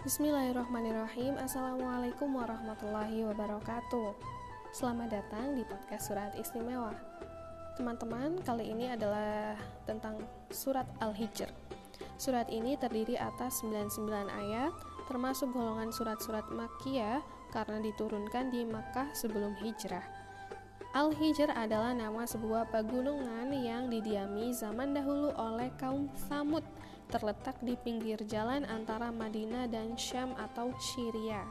[0.00, 1.36] Bismillahirrahmanirrahim.
[1.36, 4.16] Assalamualaikum warahmatullahi wabarakatuh.
[4.72, 6.96] Selamat datang di podcast surat istimewa.
[7.76, 10.16] Teman-teman, kali ini adalah tentang
[10.48, 11.52] surat Al-Hijr.
[12.16, 14.72] Surat ini terdiri atas 99 ayat
[15.04, 17.20] Termasuk golongan surat-surat Makkiyah
[17.52, 20.29] Karena diturunkan di Makkah sebelum hijrah
[20.90, 26.66] Al-Hijr adalah nama sebuah pegunungan yang didiami zaman dahulu oleh kaum Samud,
[27.06, 31.46] terletak di pinggir jalan antara Madinah dan Syam atau Syria.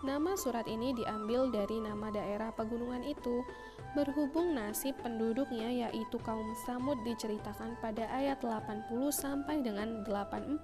[0.00, 3.44] Nama surat ini diambil dari nama daerah pegunungan itu,
[3.92, 10.56] berhubung nasib penduduknya yaitu kaum Samud diceritakan pada ayat 80 sampai dengan 84,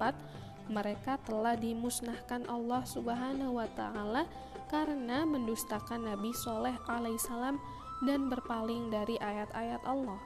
[0.68, 4.24] mereka telah dimusnahkan Allah Subhanahu wa taala
[4.73, 7.60] karena mendustakan Nabi Soleh alaihissalam
[8.02, 10.18] dan berpaling dari ayat-ayat Allah.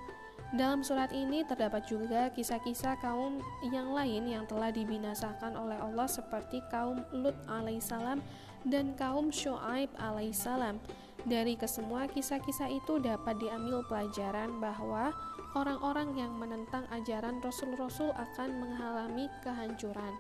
[0.49, 6.65] Dalam surat ini terdapat juga kisah-kisah kaum yang lain yang telah dibinasakan oleh Allah seperti
[6.73, 8.25] kaum Lut alaihissalam
[8.65, 10.81] dan kaum Shu'aib alaihissalam.
[11.27, 15.11] Dari kesemua kisah-kisah itu dapat diambil pelajaran bahwa
[15.59, 20.15] orang-orang yang menentang ajaran Rasul-Rasul akan mengalami kehancuran.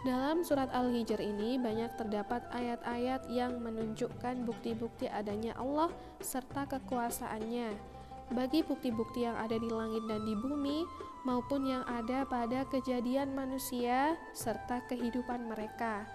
[0.00, 5.92] Dalam surat Al-Hijr ini banyak terdapat ayat-ayat yang menunjukkan bukti-bukti adanya Allah
[6.24, 7.76] serta kekuasaannya.
[8.32, 10.88] Bagi bukti-bukti yang ada di langit dan di bumi
[11.28, 16.08] maupun yang ada pada kejadian manusia serta kehidupan mereka.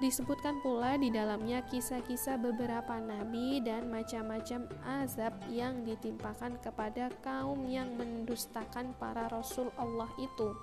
[0.00, 4.64] Disebutkan pula di dalamnya kisah-kisah beberapa nabi dan macam-macam
[5.04, 10.56] azab yang ditimpakan kepada kaum yang mendustakan para rasul Allah itu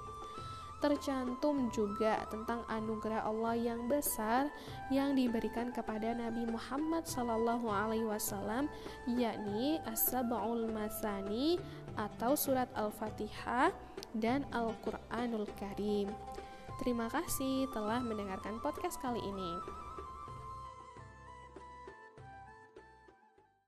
[0.77, 4.49] tercantum juga tentang anugerah Allah yang besar
[4.93, 8.69] yang diberikan kepada Nabi Muhammad Sallallahu Alaihi Wasallam,
[9.09, 11.57] yakni As-Sab'ul Masani
[11.97, 13.73] atau surat Al-Fatihah
[14.13, 16.13] dan Al-Quranul Karim.
[16.77, 19.57] Terima kasih telah mendengarkan podcast kali ini.